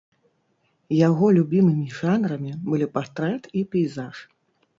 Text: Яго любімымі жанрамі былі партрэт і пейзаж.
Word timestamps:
Яго 1.07 1.25
любімымі 1.37 1.85
жанрамі 1.99 2.55
былі 2.71 2.89
партрэт 2.97 3.43
і 3.61 3.65
пейзаж. 3.75 4.15